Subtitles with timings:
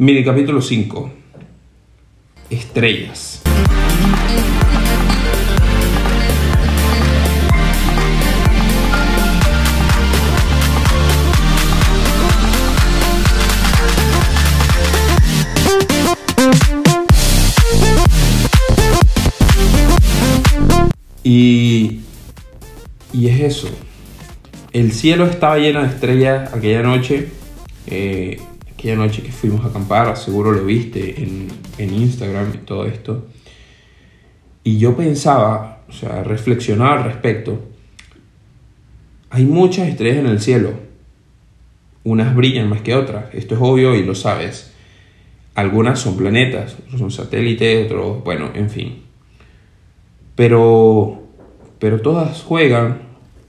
[0.00, 1.10] Mini capítulo 5.
[2.50, 3.42] Estrellas.
[21.24, 22.02] Y,
[23.12, 23.68] y es eso.
[24.72, 27.30] El cielo estaba lleno de estrellas aquella noche.
[27.88, 28.40] Eh,
[28.78, 31.48] aquella noche que fuimos a acampar, seguro lo viste en,
[31.92, 33.26] Instagram y todo esto.
[34.62, 37.58] Y yo pensaba, o sea, reflexionaba al respecto.
[39.30, 40.74] Hay muchas estrellas en el cielo.
[42.04, 43.34] Unas brillan más que otras.
[43.34, 44.72] Esto es obvio y lo sabes.
[45.56, 49.02] Algunas son planetas, otros son satélites, otros, bueno, en fin.
[50.36, 51.20] Pero,
[51.80, 52.98] pero todas juegan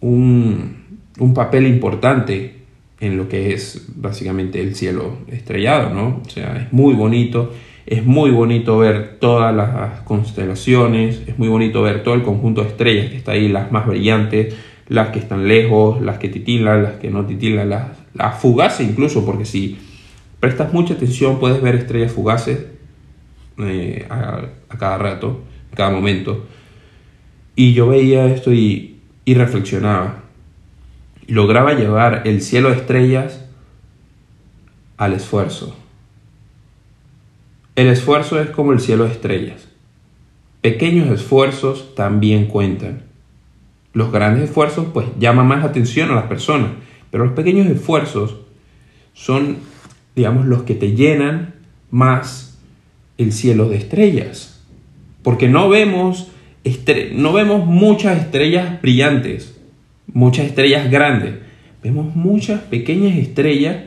[0.00, 2.57] un, un papel importante
[3.00, 6.22] en lo que es básicamente el cielo estrellado, ¿no?
[6.26, 7.52] O sea, es muy bonito,
[7.86, 12.68] es muy bonito ver todas las constelaciones, es muy bonito ver todo el conjunto de
[12.68, 14.54] estrellas que está ahí, las más brillantes,
[14.88, 19.24] las que están lejos, las que titilan, las que no titilan, las, las fugaces incluso,
[19.24, 19.78] porque si
[20.40, 22.66] prestas mucha atención puedes ver estrellas fugaces
[23.58, 24.42] eh, a,
[24.78, 25.40] cada rato,
[25.72, 26.46] a cada momento.
[27.54, 30.27] Y yo veía esto y, y reflexionaba
[31.28, 33.44] lograba llevar el cielo de estrellas
[34.96, 35.76] al esfuerzo.
[37.76, 39.68] El esfuerzo es como el cielo de estrellas.
[40.62, 43.02] Pequeños esfuerzos también cuentan.
[43.92, 46.70] Los grandes esfuerzos pues llaman más atención a las personas,
[47.10, 48.36] pero los pequeños esfuerzos
[49.12, 49.58] son,
[50.16, 51.54] digamos, los que te llenan
[51.90, 52.58] más
[53.18, 54.64] el cielo de estrellas.
[55.22, 56.30] Porque no vemos,
[57.12, 59.57] no vemos muchas estrellas brillantes,
[60.12, 61.34] muchas estrellas grandes,
[61.82, 63.84] vemos muchas pequeñas estrellas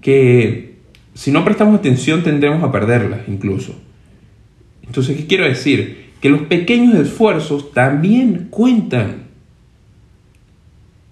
[0.00, 0.76] que
[1.14, 3.74] si no prestamos atención tendremos a perderlas incluso.
[4.86, 6.10] Entonces, ¿qué quiero decir?
[6.20, 9.22] Que los pequeños esfuerzos también cuentan.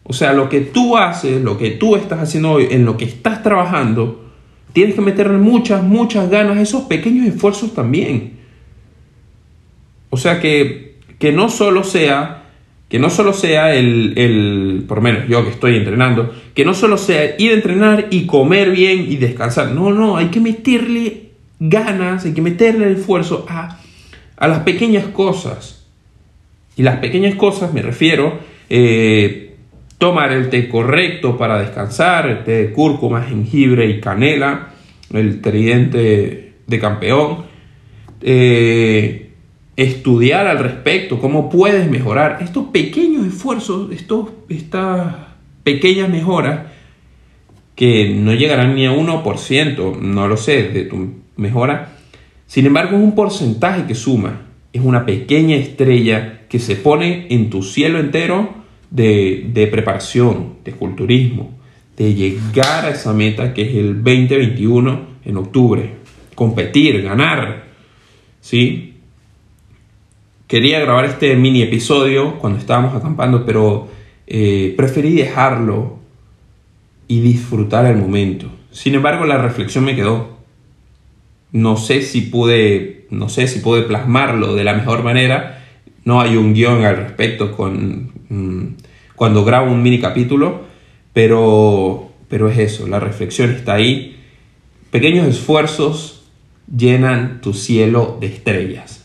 [0.04, 3.04] O sea, lo que tú haces, lo que tú estás haciendo hoy, en lo que
[3.04, 4.30] estás trabajando,
[4.72, 8.38] tienes que meterle muchas, muchas ganas esos pequeños esfuerzos también.
[10.10, 12.39] O sea, que, que no solo sea
[12.90, 16.74] que no solo sea el, el, por lo menos yo que estoy entrenando, que no
[16.74, 19.70] solo sea ir a entrenar y comer bien y descansar.
[19.70, 21.30] No, no, hay que meterle
[21.60, 23.78] ganas, hay que meterle esfuerzo a,
[24.36, 25.86] a las pequeñas cosas.
[26.76, 29.54] Y las pequeñas cosas me refiero, eh,
[29.98, 34.70] tomar el té correcto para descansar, el té de cúrcuma, jengibre y canela,
[35.12, 37.44] el tridente de campeón.
[38.20, 39.29] Eh,
[39.82, 42.38] estudiar al respecto, cómo puedes mejorar.
[42.42, 45.14] Estos pequeños esfuerzos, estos, estas
[45.64, 46.66] pequeñas mejoras,
[47.74, 51.96] que no llegarán ni a 1%, no lo sé, de tu mejora.
[52.46, 54.42] Sin embargo, es un porcentaje que suma.
[54.70, 58.50] Es una pequeña estrella que se pone en tu cielo entero
[58.90, 61.58] de, de preparación, de culturismo,
[61.96, 65.90] de llegar a esa meta que es el 2021 en octubre.
[66.34, 67.64] Competir, ganar.
[68.42, 68.89] ¿Sí?
[70.50, 73.86] Quería grabar este mini episodio cuando estábamos acampando, pero
[74.26, 76.00] eh, preferí dejarlo
[77.06, 78.50] y disfrutar el momento.
[78.72, 80.38] Sin embargo, la reflexión me quedó.
[81.52, 85.62] No sé si pude, no sé si pude plasmarlo de la mejor manera.
[86.04, 88.74] No hay un guion al respecto con, mm,
[89.14, 90.62] cuando grabo un mini capítulo,
[91.12, 94.16] pero, pero es eso, la reflexión está ahí.
[94.90, 96.24] Pequeños esfuerzos
[96.76, 99.00] llenan tu cielo de estrellas.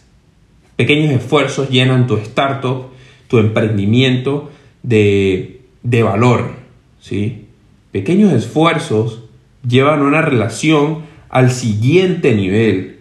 [0.75, 2.88] Pequeños esfuerzos llenan tu startup,
[3.28, 4.52] tu emprendimiento
[4.84, 6.52] de, de valor.
[7.00, 7.46] ¿sí?
[7.91, 9.24] Pequeños esfuerzos
[9.68, 13.00] llevan una relación al siguiente nivel.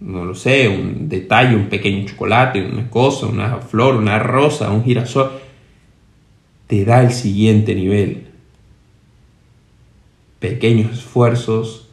[0.00, 4.84] No lo sé, un detalle, un pequeño chocolate, una cosa, una flor, una rosa, un
[4.84, 5.30] girasol,
[6.66, 8.26] te da el siguiente nivel.
[10.38, 11.88] Pequeños esfuerzos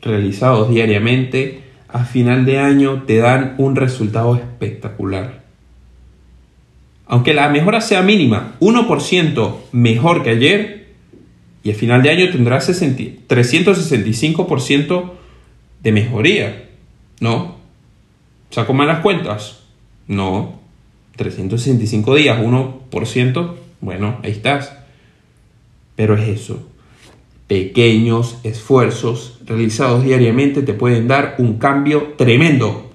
[0.00, 1.63] realizados diariamente
[1.94, 5.44] a final de año te dan un resultado espectacular.
[7.06, 10.88] Aunque la mejora sea mínima, 1% mejor que ayer,
[11.62, 15.12] y a final de año tendrás 365%
[15.84, 16.64] de mejoría.
[17.20, 17.58] ¿No?
[18.50, 19.60] ¿Saco malas cuentas?
[20.08, 20.58] No.
[21.14, 24.76] 365 días, 1%, bueno, ahí estás.
[25.94, 26.73] Pero es eso
[27.46, 32.90] pequeños esfuerzos realizados diariamente te pueden dar un cambio tremendo.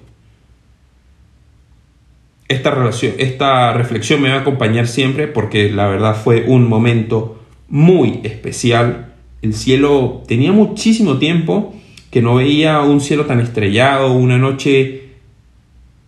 [2.48, 7.40] Esta, relación, esta reflexión me va a acompañar siempre porque la verdad fue un momento
[7.68, 11.72] muy especial El cielo tenía muchísimo tiempo
[12.10, 15.10] que no veía un cielo tan estrellado, una noche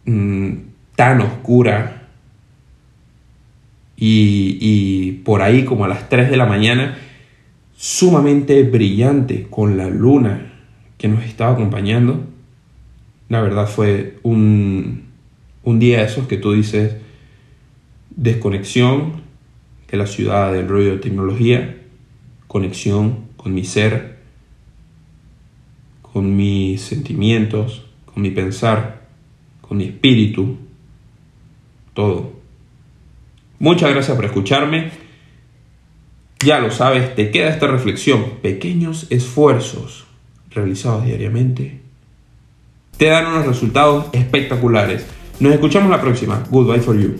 [0.05, 0.53] mm,
[0.97, 2.09] tan oscura.
[3.97, 6.99] Y, y por ahí, como a las 3 de la mañana,
[7.83, 10.53] sumamente brillante con la luna
[10.99, 12.27] que nos estaba acompañando.
[13.29, 15.07] La verdad fue un,
[15.65, 16.95] un día de esos que tú dices
[18.11, 19.23] desconexión
[19.91, 21.77] de la ciudad del ruido de tecnología,
[22.47, 24.19] conexión con mi ser,
[26.03, 29.09] con mis sentimientos, con mi pensar,
[29.61, 30.57] con mi espíritu,
[31.95, 32.33] todo.
[33.59, 35.02] Muchas gracias por escucharme.
[36.45, 38.25] Ya lo sabes, te queda esta reflexión.
[38.43, 40.05] Pequeños esfuerzos
[40.51, 41.81] realizados diariamente
[42.97, 45.05] te dan unos resultados espectaculares.
[45.41, 46.45] Nos escuchamos la próxima.
[46.51, 47.17] Goodbye for you.